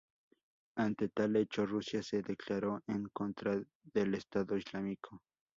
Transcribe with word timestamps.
Ante 0.77 1.09
tal 1.09 1.35
hecho, 1.35 1.67
Rusia 1.67 2.01
se 2.01 2.23
declaró 2.23 2.81
en 2.87 3.07
contra 3.09 3.61
del 3.93 4.15
Estado 4.15 4.57
Islámico. 4.57 5.21